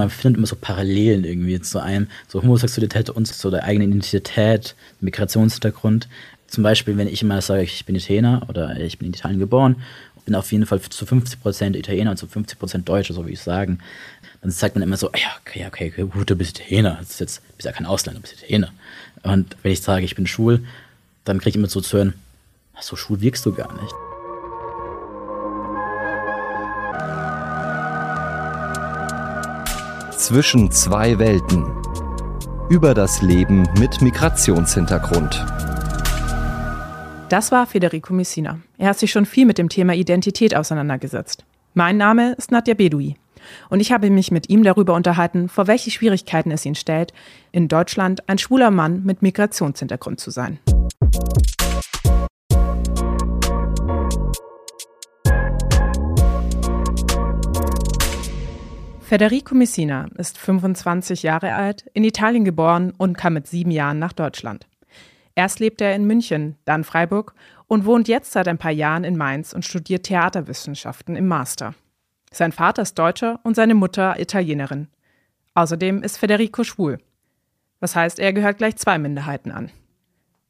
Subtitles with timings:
[0.00, 4.74] Man findet immer so Parallelen irgendwie zu einem, so Homosexualität und so der eigenen Identität,
[5.00, 6.08] Migrationshintergrund.
[6.46, 9.76] Zum Beispiel, wenn ich immer sage, ich bin Italiener oder ich bin in Italien geboren,
[10.30, 13.80] bin auf jeden Fall zu 50% Italiener und zu 50% Deutsche, so wie ich sagen,
[14.42, 17.56] dann sagt man immer so, ja, okay, okay, gut, du bist Italiener, das ist jetzt,
[17.56, 18.72] bist ja kein Ausländer, du bist Italiener.
[19.24, 20.64] Und wenn ich sage, ich bin schwul,
[21.24, 22.14] dann kriege ich immer so zu hören,
[22.80, 24.09] so schwul wirkst du gar nicht.
[30.20, 31.64] Zwischen zwei Welten.
[32.68, 35.46] Über das Leben mit Migrationshintergrund.
[37.30, 38.60] Das war Federico Messina.
[38.76, 41.46] Er hat sich schon viel mit dem Thema Identität auseinandergesetzt.
[41.72, 43.16] Mein Name ist Nadja Bedui.
[43.70, 47.14] Und ich habe mich mit ihm darüber unterhalten, vor welche Schwierigkeiten es ihn stellt,
[47.50, 50.58] in Deutschland ein schwuler Mann mit Migrationshintergrund zu sein.
[59.10, 64.12] Federico Messina ist 25 Jahre alt, in Italien geboren und kam mit sieben Jahren nach
[64.12, 64.68] Deutschland.
[65.34, 67.34] Erst lebt er in München, dann Freiburg
[67.66, 71.74] und wohnt jetzt seit ein paar Jahren in Mainz und studiert Theaterwissenschaften im Master.
[72.30, 74.86] Sein Vater ist Deutscher und seine Mutter Italienerin.
[75.54, 76.98] Außerdem ist Federico schwul.
[77.80, 79.72] Was heißt, er gehört gleich zwei Minderheiten an.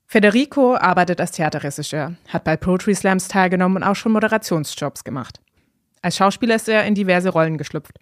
[0.04, 5.40] Federico arbeitet als Theaterregisseur, hat bei Poetry Slams teilgenommen und auch schon Moderationsjobs gemacht.
[6.02, 7.98] Als Schauspieler ist er in diverse Rollen geschlüpft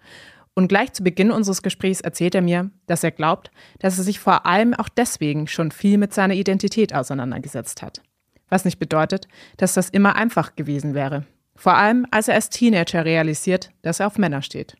[0.59, 4.19] und gleich zu Beginn unseres Gesprächs erzählt er mir, dass er glaubt, dass er sich
[4.19, 8.03] vor allem auch deswegen schon viel mit seiner Identität auseinandergesetzt hat.
[8.49, 11.25] Was nicht bedeutet, dass das immer einfach gewesen wäre.
[11.55, 14.75] Vor allem, als er als Teenager realisiert, dass er auf Männer steht.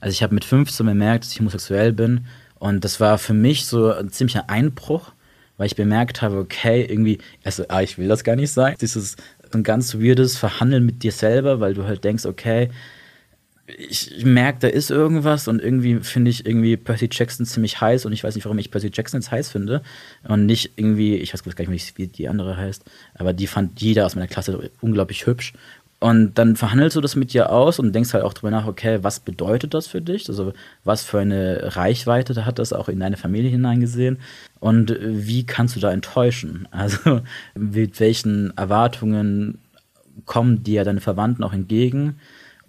[0.00, 3.64] Also ich habe mit 15 bemerkt, dass ich homosexuell bin und das war für mich
[3.64, 5.12] so ein ziemlicher Einbruch,
[5.56, 8.76] weil ich bemerkt habe, okay, irgendwie, also ah, ich will das gar nicht sein.
[8.82, 9.16] Dieses
[9.50, 12.68] ein ganz weirdes Verhandeln mit dir selber, weil du halt denkst, okay,
[13.66, 18.12] ich merke, da ist irgendwas und irgendwie finde ich irgendwie Percy Jackson ziemlich heiß und
[18.12, 19.82] ich weiß nicht, warum ich Percy Jackson jetzt heiß finde
[20.28, 24.06] und nicht irgendwie, ich weiß gar nicht, wie die andere heißt, aber die fand jeder
[24.06, 25.52] aus meiner Klasse unglaublich hübsch.
[25.98, 28.98] Und dann verhandelst du das mit dir aus und denkst halt auch drüber nach, okay,
[29.00, 30.28] was bedeutet das für dich?
[30.28, 30.52] Also
[30.84, 34.18] was für eine Reichweite hat das auch in deine Familie hineingesehen?
[34.60, 36.68] Und wie kannst du da enttäuschen?
[36.70, 37.22] Also
[37.54, 39.58] mit welchen Erwartungen
[40.26, 42.16] kommen dir deine Verwandten auch entgegen?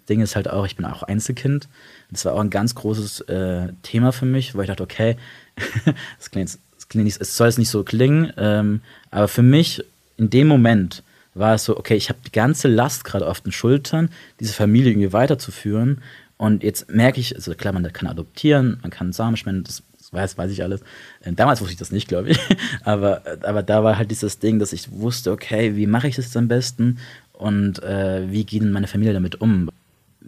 [0.08, 1.68] Ding ist halt auch, ich bin auch Einzelkind.
[2.10, 5.16] Das war auch ein ganz großes äh, Thema für mich, wo ich dachte, okay,
[6.18, 8.80] das klingt, das klingt nicht, es soll es nicht so klingen, ähm,
[9.10, 9.84] aber für mich
[10.16, 11.02] in dem Moment
[11.34, 14.10] war es so, okay, ich habe die ganze Last gerade auf den Schultern,
[14.40, 16.02] diese Familie irgendwie weiterzuführen.
[16.36, 19.82] Und jetzt merke ich, also klar, man kann adoptieren, man kann Samen spenden, das
[20.12, 20.80] weiß, weiß ich alles.
[21.20, 22.38] Äh, damals wusste ich das nicht, glaube ich.
[22.84, 26.36] Aber, aber da war halt dieses Ding, dass ich wusste, okay, wie mache ich das
[26.36, 26.98] am besten
[27.32, 29.68] und äh, wie gehen meine Familie damit um?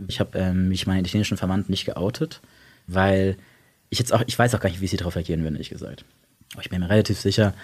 [0.09, 2.41] Ich habe ähm, mich meinen italienischen Verwandten nicht geoutet,
[2.87, 3.37] weil
[3.91, 6.05] ich jetzt auch, ich weiß auch gar nicht, wie sie darauf reagieren würden, ehrlich gesagt.
[6.53, 7.55] Aber ich bin mir relativ sicher,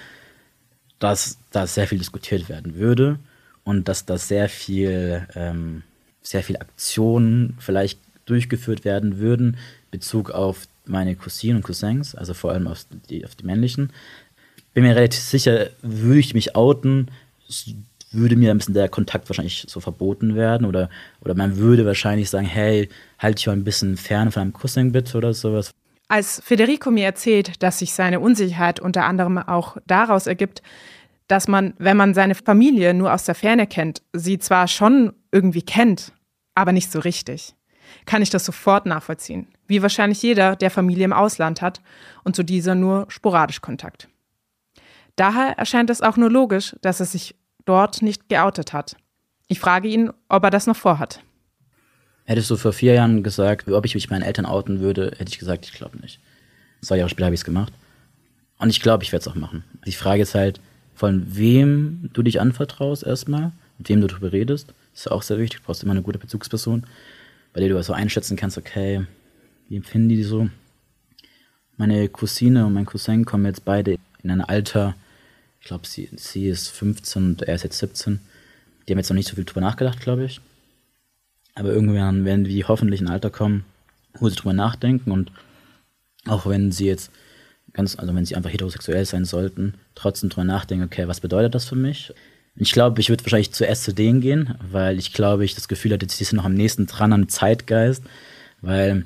[0.98, 3.18] dass da sehr viel diskutiert werden würde
[3.64, 5.82] und dass da sehr viel, ähm,
[6.22, 9.56] sehr viel Aktionen vielleicht durchgeführt werden würden,
[9.90, 13.92] Bezug auf meine Cousinen und Cousins, also vor allem auf die, auf die männlichen.
[14.74, 17.10] Bin mir relativ sicher, würde ich mich outen,
[18.12, 20.88] würde mir ein bisschen der Kontakt wahrscheinlich so verboten werden oder,
[21.20, 24.92] oder man würde wahrscheinlich sagen, hey, halt dich mal ein bisschen fern von einem Cousin
[24.92, 25.72] bitte oder sowas.
[26.08, 30.62] Als Federico mir erzählt, dass sich seine Unsicherheit unter anderem auch daraus ergibt,
[31.26, 35.62] dass man, wenn man seine Familie nur aus der Ferne kennt, sie zwar schon irgendwie
[35.62, 36.12] kennt,
[36.54, 37.54] aber nicht so richtig,
[38.04, 39.48] kann ich das sofort nachvollziehen.
[39.66, 41.80] Wie wahrscheinlich jeder, der Familie im Ausland hat
[42.22, 44.08] und zu dieser nur sporadisch Kontakt.
[45.16, 47.34] Daher erscheint es auch nur logisch, dass er sich
[47.66, 48.96] dort nicht geoutet hat.
[49.48, 51.20] Ich frage ihn, ob er das noch vorhat.
[52.24, 55.38] Hättest du vor vier Jahren gesagt, ob ich mich meinen Eltern outen würde, hätte ich
[55.38, 56.18] gesagt, ich glaube nicht.
[56.80, 57.72] Zwei Jahre später habe ich es gemacht.
[58.58, 59.64] Und ich glaube, ich werde es auch machen.
[59.86, 60.60] Die Frage ist halt,
[60.94, 64.74] von wem du dich anvertraust erstmal, mit wem du darüber redest.
[64.94, 65.60] Ist auch sehr wichtig.
[65.60, 66.84] Du brauchst immer eine gute Bezugsperson,
[67.52, 69.06] bei der du also einschätzen kannst, okay,
[69.68, 70.48] wie empfinden die so?
[71.76, 74.94] Meine Cousine und mein Cousin kommen jetzt beide in ein Alter,
[75.66, 78.20] glaube, sie, sie ist 15 und er ist jetzt 17.
[78.86, 80.40] Die haben jetzt noch nicht so viel drüber nachgedacht, glaube ich.
[81.54, 83.64] Aber irgendwann werden die hoffentlich in ein Alter kommen,
[84.14, 85.32] wo sie drüber nachdenken und
[86.26, 87.10] auch wenn sie jetzt
[87.72, 91.66] ganz, also wenn sie einfach heterosexuell sein sollten, trotzdem drüber nachdenken, okay, was bedeutet das
[91.66, 92.12] für mich?
[92.56, 95.92] Ich glaube, ich würde wahrscheinlich zuerst zu denen gehen, weil ich glaube, ich das Gefühl
[95.92, 98.02] hatte, sie sind noch am nächsten dran am Zeitgeist,
[98.62, 99.04] weil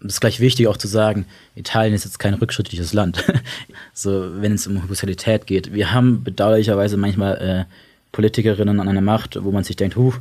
[0.00, 3.24] das ist gleich wichtig auch zu sagen, Italien ist jetzt kein rückschrittliches Land.
[3.92, 5.74] so, wenn es um Homosexualität geht.
[5.74, 7.64] Wir haben bedauerlicherweise manchmal äh,
[8.12, 10.14] Politikerinnen an einer Macht, wo man sich denkt, huh,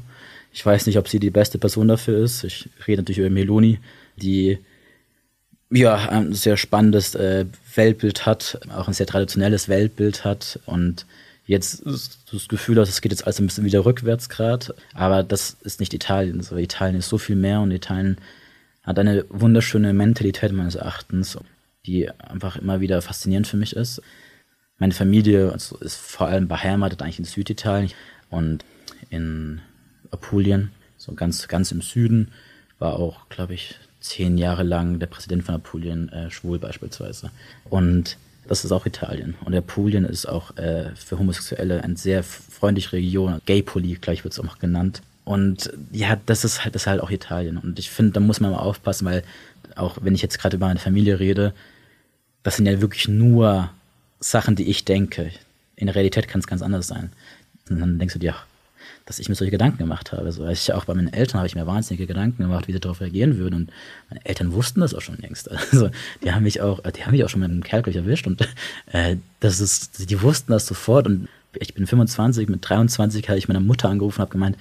[0.51, 2.43] ich weiß nicht, ob sie die beste Person dafür ist.
[2.43, 3.79] Ich rede natürlich über Meloni,
[4.17, 4.59] die
[5.71, 7.45] ja, ein sehr spannendes äh,
[7.75, 11.05] Weltbild hat, auch ein sehr traditionelles Weltbild hat und
[11.45, 14.75] jetzt das Gefühl hast, es geht jetzt alles ein bisschen wieder rückwärts gerade.
[14.93, 16.37] Aber das ist nicht Italien.
[16.37, 18.17] Also Italien ist so viel mehr und Italien
[18.89, 21.37] hat eine wunderschöne Mentalität meines Erachtens,
[21.85, 24.01] die einfach immer wieder faszinierend für mich ist.
[24.79, 27.91] Meine Familie also ist vor allem beheimatet eigentlich in Süditalien
[28.31, 28.65] und
[29.11, 29.61] in
[30.09, 32.31] Apulien, so ganz, ganz im Süden,
[32.79, 37.29] war auch, glaube ich, zehn Jahre lang der Präsident von Apulien äh, schwul beispielsweise.
[37.65, 39.35] Und das ist auch Italien.
[39.45, 43.39] Und Apulien ist auch äh, für Homosexuelle eine sehr freundliche Region.
[43.45, 45.03] Gay-Poli, gleich wird es auch genannt.
[45.29, 47.59] Und ja, das ist halt, das ist halt auch Italien.
[47.59, 49.21] Und ich finde, da muss man mal aufpassen, weil
[49.75, 51.53] auch wenn ich jetzt gerade über meine Familie rede,
[52.41, 53.69] das sind ja wirklich nur
[54.19, 55.29] Sachen, die ich denke.
[55.75, 57.11] In der Realität kann es ganz anders sein.
[57.69, 58.45] Und dann denkst du dir, ach,
[59.05, 60.23] dass ich mir solche Gedanken gemacht habe.
[60.23, 62.99] Also ich auch bei meinen Eltern habe ich mir wahnsinnige Gedanken gemacht, wie sie darauf
[62.99, 63.53] reagieren würden.
[63.53, 63.71] Und
[64.09, 65.47] meine Eltern wussten das auch schon längst.
[65.71, 65.91] Also
[66.23, 68.41] die haben mich auch, die haben mich auch schon mit einem Kerl erwischt und
[68.93, 71.05] äh, das ist, die wussten das sofort.
[71.05, 74.57] Und ich bin 25, mit 23 habe ich meiner Mutter angerufen und habe gemeint,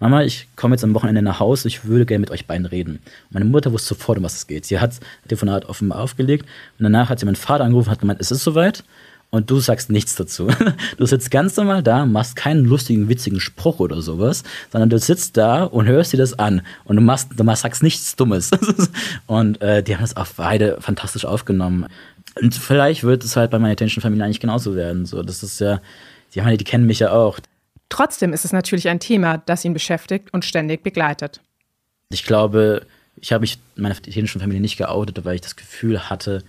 [0.00, 2.92] Mama, ich komme jetzt am Wochenende nach Hause, ich würde gerne mit euch beiden reden.
[3.28, 4.64] Und meine Mutter wusste sofort, um was es geht.
[4.64, 6.46] Sie hat das Telefonat offenbar aufgelegt
[6.78, 8.82] und danach hat sie meinen Vater angerufen und hat gemeint, es ist soweit
[9.30, 10.48] und du sagst nichts dazu.
[10.96, 15.36] Du sitzt ganz normal da, machst keinen lustigen, witzigen Spruch oder sowas, sondern du sitzt
[15.36, 18.50] da und hörst dir das an und du machst, du sagst nichts Dummes.
[19.26, 21.86] Und äh, die haben das auch beide fantastisch aufgenommen.
[22.40, 25.06] Und vielleicht wird es halt bei meiner italienischen Familie eigentlich genauso werden.
[25.06, 25.80] So, das ist ja,
[26.34, 27.38] die, haben, die kennen mich ja auch.
[27.90, 31.40] Trotzdem ist es natürlich ein Thema, das ihn beschäftigt und ständig begleitet.
[32.08, 36.42] Ich glaube, ich habe mich meiner italienischen Familie nicht geoutet, weil ich das Gefühl hatte,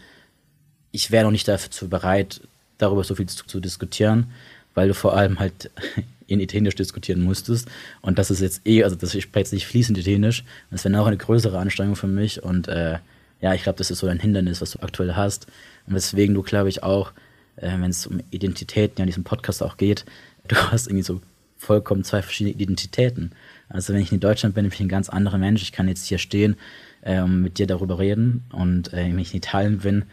[0.91, 2.41] ich wäre noch nicht dazu bereit,
[2.77, 4.31] darüber so viel zu, zu diskutieren,
[4.73, 5.69] weil du vor allem halt
[6.27, 7.67] in Italienisch diskutieren musstest.
[8.01, 10.43] Und das ist jetzt eh, also das, ich spreche jetzt nicht fließend Italienisch.
[10.69, 12.41] Das wäre auch eine größere Anstrengung für mich.
[12.41, 12.99] Und äh,
[13.41, 15.47] ja, ich glaube, das ist so ein Hindernis, was du aktuell hast.
[15.87, 17.11] Und weswegen du, glaube ich, auch,
[17.57, 20.05] äh, wenn es um Identitäten ja in diesem Podcast auch geht,
[20.47, 21.21] du hast irgendwie so
[21.61, 23.31] vollkommen zwei verschiedene Identitäten.
[23.69, 25.61] Also wenn ich in Deutschland bin, bin ich ein ganz anderer Mensch.
[25.61, 26.55] Ich kann jetzt hier stehen
[27.01, 28.43] äh, und mit dir darüber reden.
[28.51, 30.05] Und äh, wenn ich in Italien bin,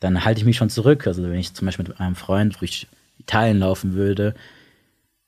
[0.00, 1.06] dann halte ich mich schon zurück.
[1.06, 2.88] Also wenn ich zum Beispiel mit einem Freund durch
[3.18, 4.34] Italien laufen würde,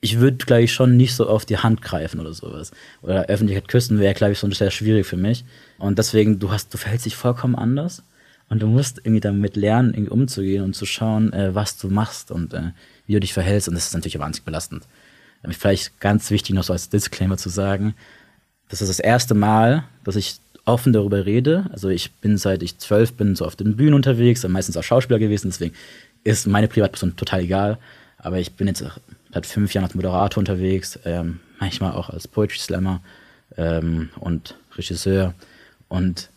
[0.00, 2.70] ich würde, glaube ich, schon nicht so auf die Hand greifen oder sowas.
[3.02, 5.44] Oder Öffentlichkeit küssen wäre, glaube ich, so sehr schwierig für mich.
[5.78, 8.02] Und deswegen, du hast, du verhältst dich vollkommen anders.
[8.48, 12.30] Und du musst irgendwie damit lernen, irgendwie umzugehen und zu schauen, äh, was du machst
[12.30, 12.70] und äh,
[13.06, 13.68] wie du dich verhältst.
[13.68, 14.84] Und das ist natürlich wahnsinnig belastend.
[15.50, 17.94] Vielleicht ganz wichtig noch so als Disclaimer zu sagen,
[18.68, 21.66] das ist das erste Mal, dass ich offen darüber rede.
[21.72, 25.18] Also ich bin seit ich zwölf bin so auf den Bühnen unterwegs, meistens auch Schauspieler
[25.18, 25.74] gewesen, deswegen
[26.24, 27.78] ist meine Privatperson total egal.
[28.18, 28.84] Aber ich bin jetzt
[29.32, 33.00] seit fünf Jahren als Moderator unterwegs, ähm, manchmal auch als Poetry Slammer
[33.56, 35.34] ähm, und Regisseur.
[35.88, 36.28] Und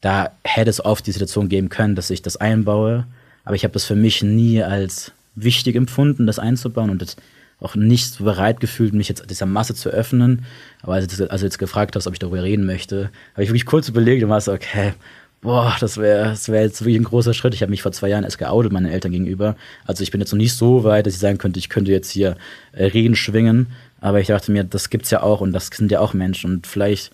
[0.00, 3.06] da hätte es oft die Situation geben können, dass ich das einbaue.
[3.44, 6.90] Aber ich habe das für mich nie als wichtig empfunden, das einzubauen.
[6.90, 7.16] Und das
[7.60, 10.44] auch nicht so bereit gefühlt, mich jetzt dieser Masse zu öffnen.
[10.82, 13.66] Aber als du also jetzt gefragt hast, ob ich darüber reden möchte, habe ich wirklich
[13.66, 14.94] kurz überlegt und war so, okay,
[15.40, 17.54] boah, das wäre das wär jetzt wirklich ein großer Schritt.
[17.54, 19.56] Ich habe mich vor zwei Jahren erst geoutet meinen Eltern gegenüber.
[19.86, 22.10] Also ich bin jetzt noch nicht so weit, dass ich sagen könnte, ich könnte jetzt
[22.10, 22.36] hier
[22.72, 23.68] äh, Reden schwingen.
[24.00, 26.54] Aber ich dachte mir, das gibt's ja auch und das sind ja auch Menschen.
[26.54, 27.10] Und vielleicht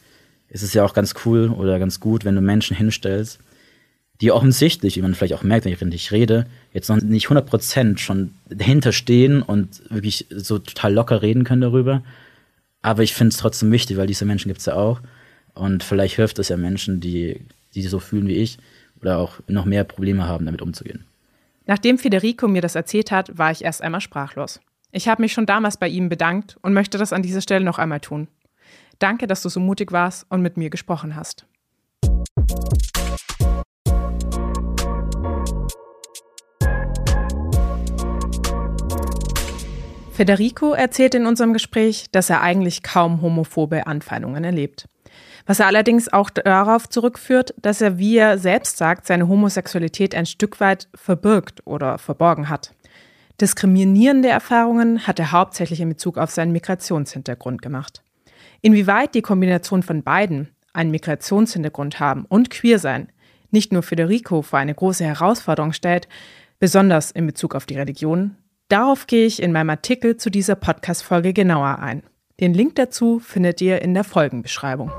[0.51, 3.41] ist es ja auch ganz cool oder ganz gut, wenn du Menschen hinstellst,
[4.21, 8.35] die offensichtlich, wie man vielleicht auch merkt, wenn ich rede, jetzt noch nicht 100% schon
[8.49, 12.03] dahinter stehen und wirklich so total locker reden können darüber.
[12.81, 15.01] Aber ich finde es trotzdem wichtig, weil diese Menschen gibt es ja auch.
[15.55, 17.41] Und vielleicht hilft es ja Menschen, die,
[17.75, 18.59] die so fühlen wie ich
[19.01, 21.05] oder auch noch mehr Probleme haben, damit umzugehen.
[21.67, 24.61] Nachdem Federico mir das erzählt hat, war ich erst einmal sprachlos.
[24.93, 27.79] Ich habe mich schon damals bei ihm bedankt und möchte das an dieser Stelle noch
[27.79, 28.29] einmal tun.
[28.99, 31.47] Danke, dass du so mutig warst und mit mir gesprochen hast.
[40.15, 44.89] Federico erzählt in unserem Gespräch, dass er eigentlich kaum homophobe Anfeindungen erlebt.
[45.45, 50.25] Was er allerdings auch darauf zurückführt, dass er, wie er selbst sagt, seine Homosexualität ein
[50.25, 52.73] Stück weit verbirgt oder verborgen hat.
[53.41, 58.05] Diskriminierende Erfahrungen hat er hauptsächlich in Bezug auf seinen Migrationshintergrund gemacht.
[58.63, 63.09] Inwieweit die Kombination von beiden, einen Migrationshintergrund haben und queer sein,
[63.51, 66.07] nicht nur Federico vor eine große Herausforderung stellt,
[66.61, 68.37] besonders in Bezug auf die Religion,
[68.69, 72.03] Darauf gehe ich in meinem Artikel zu dieser Podcast-Folge genauer ein.
[72.41, 74.91] Den Link dazu findet ihr in der Folgenbeschreibung.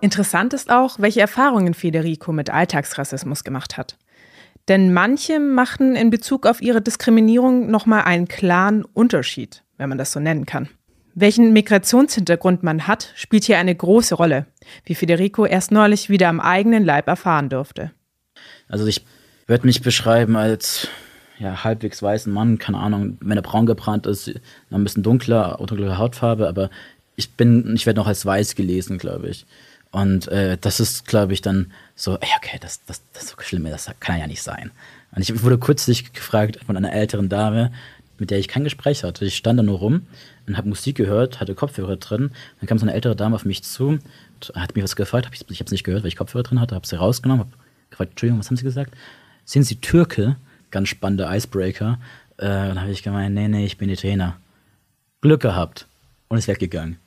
[0.00, 3.98] Interessant ist auch, welche Erfahrungen Federico mit Alltagsrassismus gemacht hat.
[4.68, 10.12] Denn manche machen in Bezug auf ihre Diskriminierung nochmal einen klaren Unterschied, wenn man das
[10.12, 10.70] so nennen kann.
[11.14, 14.46] Welchen Migrationshintergrund man hat, spielt hier eine große Rolle,
[14.84, 17.90] wie Federico erst neulich wieder am eigenen Leib erfahren durfte.
[18.68, 19.04] Also ich
[19.46, 20.88] würde mich beschreiben als
[21.38, 24.28] ja, halbwegs weißen Mann, keine Ahnung, wenn er braun gebrannt ist,
[24.68, 26.70] noch ein bisschen dunkler, dunkle Hautfarbe, aber
[27.16, 29.46] ich bin, ich werde noch als weiß gelesen, glaube ich.
[29.90, 33.42] Und äh, das ist, glaube ich, dann so, ey, okay, das, das, das ist so
[33.42, 34.70] schlimm, das kann ja nicht sein.
[35.12, 37.72] Und ich wurde kürzlich gefragt von einer älteren Dame,
[38.20, 39.24] mit der ich kein Gespräch hatte.
[39.24, 40.06] Ich stand da nur rum
[40.46, 42.30] und habe Musik gehört, hatte Kopfhörer drin.
[42.58, 43.98] Dann kam so eine ältere Dame auf mich zu,
[44.54, 46.60] hat mir was gefragt, hab ich, ich habe es nicht gehört, weil ich Kopfhörer drin
[46.60, 47.56] hatte, habe sie rausgenommen, habe
[47.90, 48.94] gefragt, Entschuldigung, was haben Sie gesagt?
[49.44, 50.36] Sind Sie Türke?
[50.70, 51.98] Ganz spannende Icebreaker.
[52.36, 54.36] Äh, dann habe ich gemeint, nee, nee, ich bin Italiener.
[55.20, 55.86] Glück gehabt
[56.28, 56.98] und ist weggegangen.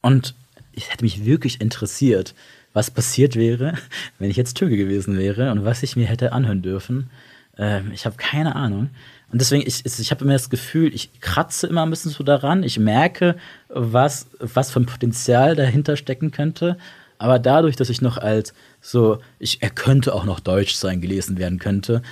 [0.00, 0.34] Und
[0.74, 2.34] es hätte mich wirklich interessiert,
[2.72, 3.74] was passiert wäre,
[4.18, 7.10] wenn ich jetzt Türke gewesen wäre und was ich mir hätte anhören dürfen.
[7.58, 8.90] Ähm, ich habe keine Ahnung.
[9.30, 12.62] Und deswegen, ich, ich habe immer das Gefühl, ich kratze immer ein bisschen so daran.
[12.62, 13.36] Ich merke,
[13.68, 16.78] was, was für ein Potenzial dahinter stecken könnte.
[17.18, 21.36] Aber dadurch, dass ich noch als so, ich, er könnte auch noch Deutsch sein, gelesen
[21.36, 22.02] werden könnte,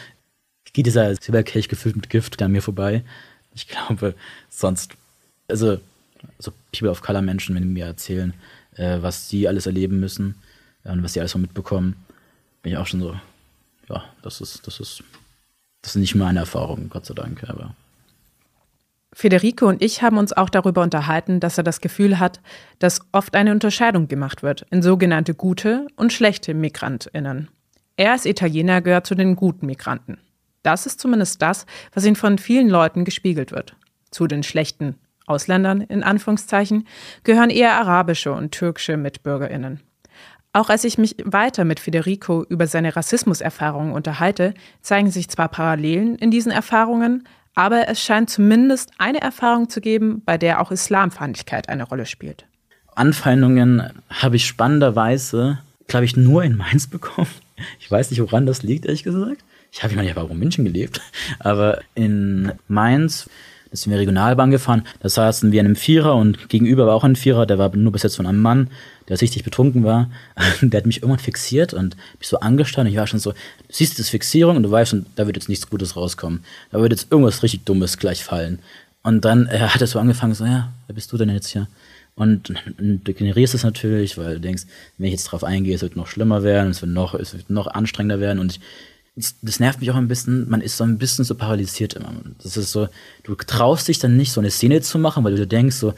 [0.73, 3.03] geht dieser Silberkelch gefüllt mit Gift an mir vorbei.
[3.55, 4.15] Ich glaube,
[4.51, 4.93] sonst,
[5.49, 5.79] also,
[6.39, 8.35] so People of Color Menschen, wenn die mir erzählen,
[8.75, 10.35] äh, was sie alles erleben müssen
[10.85, 11.97] äh, und was sie alles so mitbekommen,
[12.63, 13.19] bin ich auch schon so,
[13.89, 15.03] ja, das ist, das ist
[15.87, 17.73] das ist nicht meine Erfahrung, Gott sei Dank, aber.
[19.13, 22.41] Federico und ich haben uns auch darüber unterhalten, dass er das Gefühl hat,
[22.81, 27.51] dass oft eine Unterscheidung gemacht wird in sogenannte gute und schlechte Migrantinnen.
[27.97, 30.19] Er als Italiener gehört zu den guten Migranten.
[30.65, 33.77] Das ist zumindest das, was ihn von vielen Leuten gespiegelt wird.
[34.11, 36.89] Zu den schlechten Ausländern in Anführungszeichen
[37.23, 39.83] gehören eher arabische und türkische Mitbürgerinnen.
[40.57, 46.15] Auch als ich mich weiter mit Federico über seine Rassismuserfahrungen unterhalte, zeigen sich zwar Parallelen
[46.15, 51.69] in diesen Erfahrungen, aber es scheint zumindest eine Erfahrung zu geben, bei der auch Islamfeindlichkeit
[51.69, 52.47] eine Rolle spielt.
[52.95, 55.59] Anfeindungen habe ich spannenderweise,
[55.89, 57.29] glaube ich, nur in Mainz bekommen.
[57.79, 59.45] Ich weiß nicht, woran das liegt, ehrlich gesagt.
[59.73, 61.03] Ich habe immer ja warum München gelebt,
[61.39, 63.29] aber in Mainz
[63.77, 64.83] da sind wir Regionalbahn gefahren.
[65.01, 67.93] Da saßen wir in einem Vierer und gegenüber war auch ein Vierer, der war nur
[67.93, 68.71] besetzt von einem Mann,
[69.09, 70.11] der richtig betrunken war.
[70.63, 72.87] Der hat mich irgendwann fixiert und mich so angestarrt.
[72.87, 73.37] Und ich war schon so, du
[73.69, 76.43] siehst das Fixierung und du weißt schon, da wird jetzt nichts Gutes rauskommen.
[76.73, 78.59] Da wird jetzt irgendwas richtig Dummes gleich fallen.
[79.03, 81.69] Und dann äh, hat er so angefangen, so, ja, wer bist du denn jetzt hier?
[82.17, 84.65] Und, und du generierst es natürlich, weil du denkst,
[84.97, 87.51] wenn ich jetzt drauf eingehe, es wird noch schlimmer werden, es wird noch, es wird
[87.51, 88.39] noch anstrengender werden.
[88.39, 88.61] Und ich,
[89.17, 92.13] das nervt mich auch ein bisschen, man ist so ein bisschen so paralysiert immer.
[92.43, 92.89] Das ist so,
[93.23, 95.95] du traust dich dann nicht, so eine Szene zu machen, weil du denkst so,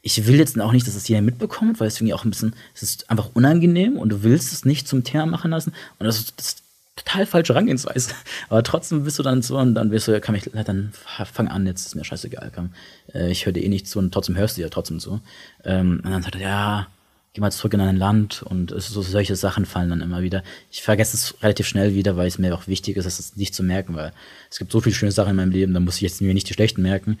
[0.00, 2.54] ich will jetzt auch nicht, dass es jeder mitbekommt, weil es irgendwie auch ein bisschen,
[2.74, 5.72] es ist einfach unangenehm und du willst es nicht zum Thema machen lassen.
[5.98, 6.62] Und das ist, das ist
[6.96, 8.12] total falsche Herangehensweise.
[8.48, 10.92] Aber trotzdem bist du dann so und dann wirst du, kann ich, dann
[11.32, 12.70] fang an, jetzt ist mir scheißegal, komm.
[13.14, 15.20] Äh, ich höre dir eh nicht zu und trotzdem hörst du ja trotzdem zu.
[15.64, 16.86] Ähm, und dann sagt er, ja,
[17.32, 20.42] geh mal zurück in dein Land und so solche Sachen fallen dann immer wieder.
[20.70, 23.62] Ich vergesse es relativ schnell wieder, weil es mir auch wichtig ist, es nicht zu
[23.62, 24.12] merken, weil
[24.50, 26.48] es gibt so viele schöne Sachen in meinem Leben, da muss ich jetzt mir nicht
[26.48, 27.18] die schlechten merken.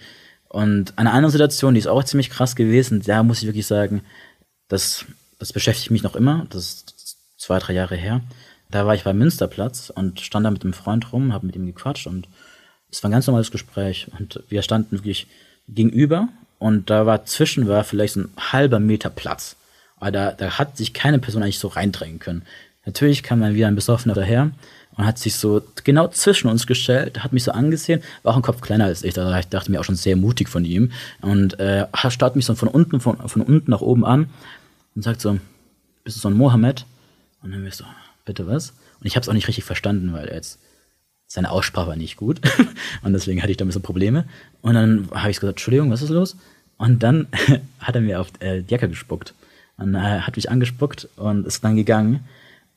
[0.48, 4.02] Und eine andere Situation, die ist auch ziemlich krass gewesen, da muss ich wirklich sagen,
[4.68, 5.06] das,
[5.38, 8.20] das beschäftigt mich noch immer, das ist zwei, drei Jahre her.
[8.70, 11.66] Da war ich beim Münsterplatz und stand da mit einem Freund rum, habe mit ihm
[11.66, 12.28] gequatscht und
[12.90, 15.26] es war ein ganz normales Gespräch und wir standen wirklich
[15.68, 16.28] gegenüber
[16.58, 19.56] und da war zwischen war vielleicht so ein halber Meter Platz.
[20.02, 22.42] Aber da, da hat sich keine Person eigentlich so reindrängen können.
[22.84, 24.50] Natürlich kam dann wieder ein Besoffener daher
[24.96, 28.42] und hat sich so genau zwischen uns gestellt, hat mich so angesehen, war auch ein
[28.42, 30.90] Kopf kleiner als ich, da ich dachte mir auch schon sehr mutig von ihm
[31.20, 34.28] und äh, starrt mich so von unten, von, von unten nach oben an
[34.96, 35.38] und sagt so,
[36.02, 36.84] bist du so ein Mohammed?
[37.40, 37.84] Und dann bin ich so,
[38.24, 38.70] bitte was?
[38.98, 40.58] Und ich habe es auch nicht richtig verstanden, weil jetzt
[41.28, 42.40] seine Aussprache war nicht gut
[43.02, 44.24] und deswegen hatte ich da ein bisschen Probleme.
[44.62, 46.36] Und dann habe ich gesagt, Entschuldigung, was ist los?
[46.76, 47.28] Und dann
[47.78, 49.32] hat er mir auf äh, die Jacke gespuckt.
[49.78, 52.20] Er äh, hat mich angespuckt und ist dann gegangen.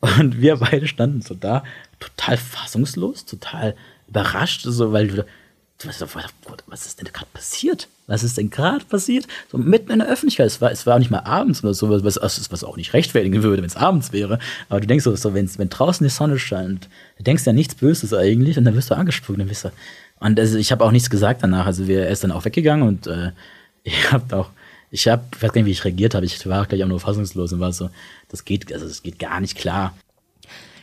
[0.02, 1.64] Und wir beide standen so da,
[2.00, 3.76] total fassungslos, total
[4.08, 5.26] überrascht, so, weil du,
[6.68, 7.88] was, ist denn gerade passiert?
[8.08, 9.28] Was ist denn gerade passiert?
[9.52, 10.48] So mitten in der Öffentlichkeit.
[10.48, 13.44] Es war, es war auch nicht mal abends oder so, was, was auch nicht rechtfertigen
[13.44, 14.40] würde, wenn es abends wäre.
[14.70, 16.88] Aber du denkst so, so wenn, draußen die Sonne scheint,
[17.18, 19.40] du denkst ja nichts Böses eigentlich und dann wirst du angespuckt.
[19.40, 19.72] Dann wirst du,
[20.20, 21.66] und also ich habe auch nichts gesagt danach.
[21.66, 23.32] Also wir, er ist dann auch weggegangen und äh,
[23.84, 24.50] ich habe auch
[24.92, 26.26] ich habe, weiß gar nicht, wie ich reagiert habe.
[26.26, 27.90] Ich war gleich auch nur fassungslos und war so,
[28.30, 29.96] das geht, also das geht gar nicht klar.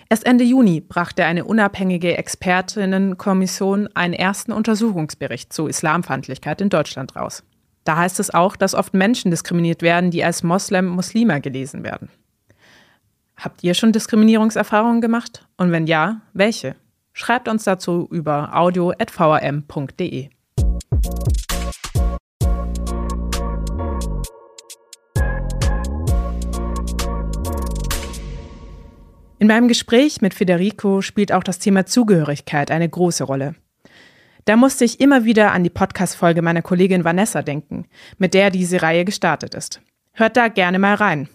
[0.08, 7.42] Erst Ende Juni brachte eine unabhängige Expertinnenkommission einen ersten Untersuchungsbericht zu Islamfeindlichkeit in Deutschland raus.
[7.84, 12.10] Da heißt es auch, dass oft Menschen diskriminiert werden, die als Moslem Muslima gelesen werden.
[13.36, 15.46] Habt ihr schon Diskriminierungserfahrungen gemacht?
[15.56, 16.76] Und wenn ja, welche?
[17.12, 20.28] Schreibt uns dazu über audio.vrm.de.
[29.42, 33.56] In meinem Gespräch mit Federico spielt auch das Thema Zugehörigkeit eine große Rolle.
[34.44, 37.86] Da musste ich immer wieder an die Podcast-Folge meiner Kollegin Vanessa denken,
[38.18, 39.80] mit der diese Reihe gestartet ist.
[40.12, 41.28] Hört da gerne mal rein.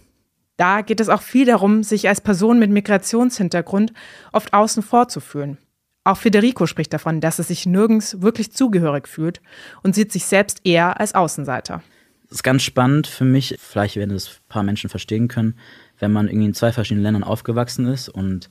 [0.56, 3.92] Da geht es auch viel darum, sich als Person mit Migrationshintergrund
[4.32, 5.58] oft außen vor zu fühlen.
[6.06, 9.42] Auch Federico spricht davon, dass er sich nirgends wirklich zugehörig fühlt
[9.84, 11.84] und sieht sich selbst eher als Außenseiter.
[12.30, 15.58] Das ist ganz spannend für mich, vielleicht werden das ein paar Menschen verstehen können,
[16.00, 18.50] wenn man irgendwie in zwei verschiedenen Ländern aufgewachsen ist und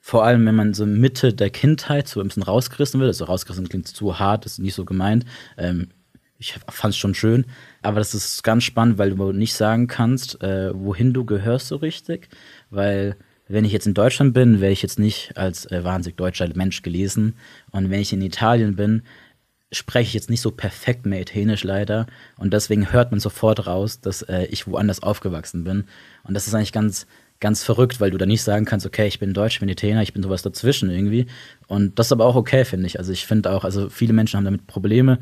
[0.00, 3.68] vor allem, wenn man so Mitte der Kindheit so ein bisschen rausgerissen wird, also rausgerissen
[3.68, 5.24] klingt zu hart, ist nicht so gemeint.
[5.56, 5.88] Ähm,
[6.38, 7.46] ich fand es schon schön,
[7.80, 11.76] aber das ist ganz spannend, weil du nicht sagen kannst, äh, wohin du gehörst so
[11.76, 12.28] richtig,
[12.68, 13.16] weil
[13.48, 16.82] wenn ich jetzt in Deutschland bin, werde ich jetzt nicht als äh, wahnsinnig deutscher Mensch
[16.82, 17.36] gelesen
[17.70, 19.02] und wenn ich in Italien bin,
[19.74, 24.00] spreche ich jetzt nicht so perfekt mehr Italienisch leider und deswegen hört man sofort raus,
[24.00, 25.84] dass äh, ich woanders aufgewachsen bin
[26.24, 27.06] und das ist eigentlich ganz
[27.40, 30.02] ganz verrückt, weil du da nicht sagen kannst, okay, ich bin Deutsch, ich bin Italiener,
[30.02, 31.26] ich bin sowas dazwischen irgendwie.
[31.66, 32.98] Und das ist aber auch okay, finde ich.
[32.98, 35.18] Also ich finde auch, also viele Menschen haben damit Probleme.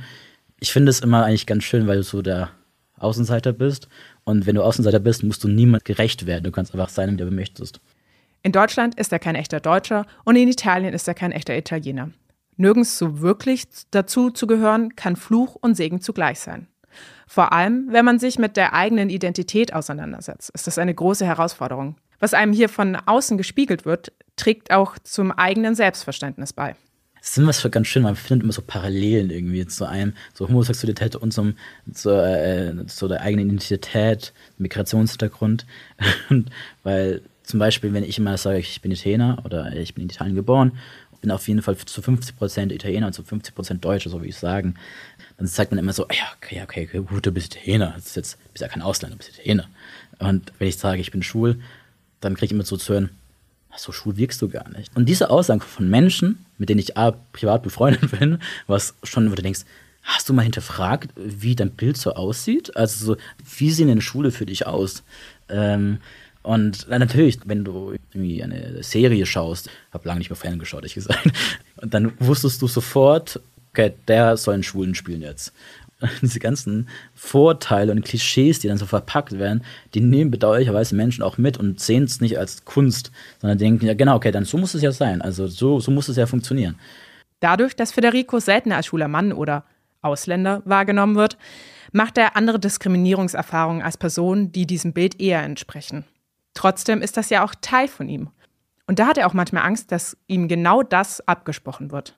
[0.60, 2.50] Ich finde es immer eigentlich ganz schön, weil du so der
[2.96, 3.88] Außenseiter bist.
[4.24, 6.44] Und wenn du Außenseiter bist, musst du niemand gerecht werden.
[6.44, 7.80] Du kannst einfach sein, wie du möchtest.
[8.44, 12.10] In Deutschland ist er kein echter Deutscher und in Italien ist er kein echter Italiener.
[12.62, 16.68] Nirgends so wirklich dazu zu gehören, kann Fluch und Segen zugleich sein.
[17.26, 21.96] Vor allem, wenn man sich mit der eigenen Identität auseinandersetzt, ist das eine große Herausforderung.
[22.20, 26.76] Was einem hier von außen gespiegelt wird, trägt auch zum eigenen Selbstverständnis bei.
[27.18, 30.48] Das ist immer so ganz schön, man findet immer so Parallelen irgendwie zu einem, so
[30.48, 31.54] Homosexualität und zum,
[31.92, 35.64] zu, äh, zu der eigenen Identität, Migrationshintergrund.
[36.82, 40.34] Weil zum Beispiel, wenn ich immer sage, ich bin Italiener oder ich bin in Italien
[40.34, 40.72] geboren,
[41.22, 44.74] bin auf jeden Fall zu 50% Italiener und zu 50% Deutsche, so wie ich sagen.
[45.38, 47.94] Dann sagt man immer so, ja, okay, okay, gut, du bist Italiener.
[47.96, 49.68] Jetzt, bist ja kein Ausländer, du bist Italiener.
[50.18, 51.58] Und wenn ich sage, ich bin schwul,
[52.20, 53.10] dann kriege ich immer so zu hören,
[53.76, 54.94] so schwul wirkst du gar nicht.
[54.94, 59.34] Und diese Aussagen von Menschen, mit denen ich A, privat befreundet bin, was schon, wo
[59.34, 59.60] du denkst,
[60.02, 62.76] hast du mal hinterfragt, wie dein Bild so aussieht?
[62.76, 63.16] Also so,
[63.56, 65.04] wie sehen denn Schule für dich aus?
[65.48, 65.98] Ähm,
[66.42, 70.94] und natürlich, wenn du irgendwie eine Serie schaust, habe lange nicht mehr Fernsehen geschaut, ich
[70.94, 71.30] gesagt,
[71.80, 75.52] und dann wusstest du sofort, okay, der soll einen Schwulen spielen jetzt.
[76.22, 81.38] diese ganzen Vorteile und Klischees, die dann so verpackt werden, die nehmen bedauerlicherweise Menschen auch
[81.38, 84.74] mit und sehen es nicht als Kunst, sondern denken, ja genau, okay, dann so muss
[84.74, 85.22] es ja sein.
[85.22, 86.78] Also so, so muss es ja funktionieren.
[87.40, 89.64] Dadurch, dass Federico seltener als schwuler Mann oder
[90.00, 91.36] Ausländer wahrgenommen wird,
[91.92, 96.04] macht er andere Diskriminierungserfahrungen als Personen, die diesem Bild eher entsprechen.
[96.54, 98.30] Trotzdem ist das ja auch Teil von ihm.
[98.86, 102.16] Und da hat er auch manchmal Angst, dass ihm genau das abgesprochen wird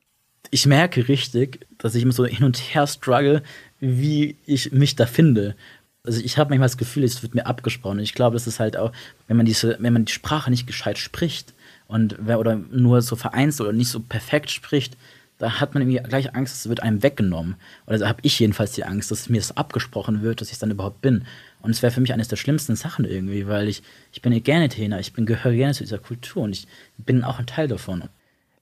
[0.54, 3.42] ich merke richtig, dass ich immer so hin und her struggle,
[3.80, 5.56] wie ich mich da finde.
[6.04, 7.98] Also ich habe manchmal das Gefühl, es wird mir abgesprochen.
[7.98, 8.92] Und ich glaube, das ist halt auch,
[9.26, 11.54] wenn man diese, wenn man die Sprache nicht gescheit spricht
[11.88, 14.96] und oder nur so vereinzelt oder nicht so perfekt spricht,
[15.44, 17.56] da hat man irgendwie gleich Angst, es wird einem weggenommen.
[17.86, 20.70] Oder da habe ich jedenfalls die Angst, dass mir das abgesprochen wird, dass ich dann
[20.70, 21.26] überhaupt bin.
[21.60, 24.70] Und es wäre für mich eines der schlimmsten Sachen irgendwie, weil ich, ich bin gerne
[24.70, 28.04] Trainer, ich bin, gehöre gerne zu dieser Kultur und ich bin auch ein Teil davon.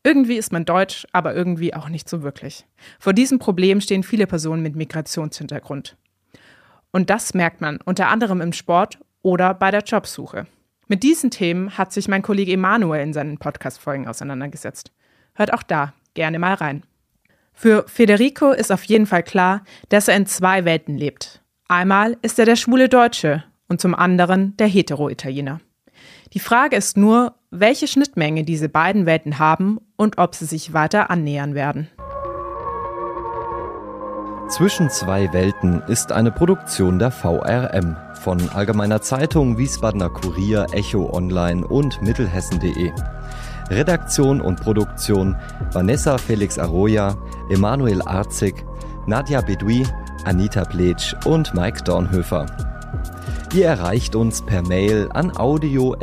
[0.02, 2.66] Irgendwie ist man deutsch, aber irgendwie auch nicht so wirklich.
[2.98, 5.96] Vor diesem Problem stehen viele Personen mit Migrationshintergrund.
[6.90, 10.48] Und das merkt man unter anderem im Sport oder bei der Jobsuche.
[10.88, 14.90] Mit diesen Themen hat sich mein Kollege Emanuel in seinen Podcast-Folgen auseinandergesetzt.
[15.34, 16.82] Hört auch da gerne mal rein.
[17.52, 21.42] Für Federico ist auf jeden Fall klar, dass er in zwei Welten lebt.
[21.68, 25.60] Einmal ist er der schwule Deutsche und zum anderen der hetero-Italiener.
[26.32, 31.10] Die Frage ist nur, welche Schnittmenge diese beiden Welten haben und ob sie sich weiter
[31.10, 31.88] annähern werden.
[34.48, 41.66] Zwischen zwei Welten ist eine Produktion der VRM von Allgemeiner Zeitung, Wiesbadener Kurier, Echo Online
[41.66, 42.92] und Mittelhessen.de.
[43.70, 45.36] Redaktion und Produktion
[45.72, 47.16] Vanessa Felix Arroya,
[47.50, 48.64] Emanuel Arzig,
[49.06, 49.86] Nadja Bedui,
[50.24, 52.46] Anita Pletsch und Mike Dornhöfer.
[53.54, 56.02] Ihr erreicht uns per Mail an audio.vrm.de.